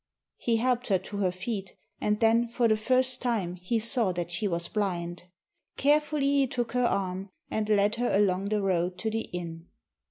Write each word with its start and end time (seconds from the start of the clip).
He 0.37 0.57
helped 0.57 0.87
her 0.87 0.97
to 0.97 1.17
her 1.17 1.31
feet, 1.31 1.75
and 1.99 2.19
then, 2.19 2.47
for 2.47 2.67
the 2.67 2.75
first 2.75 3.21
time, 3.21 3.57
he 3.57 3.77
saw 3.77 4.11
that 4.13 4.31
she 4.31 4.47
was 4.47 4.67
blind. 4.67 5.25
Carefully 5.77 6.25
he 6.25 6.47
took 6.47 6.71
her 6.71 6.85
arm, 6.85 7.29
and 7.51 7.69
led 7.69 7.97
her 7.97 8.11
along 8.11 8.45
the 8.45 8.63
road 8.63 8.97
to 8.97 9.11
the 9.11 9.21
inn. 9.31 9.67